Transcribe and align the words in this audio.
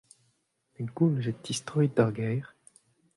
Pegoulz 0.73 1.25
e 1.31 1.33
tistroit 1.43 1.91
d'ar 1.95 2.11
gêr? 2.17 2.45